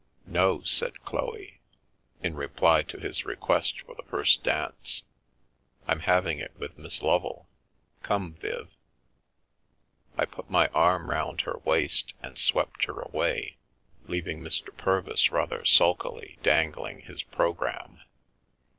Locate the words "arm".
10.69-11.11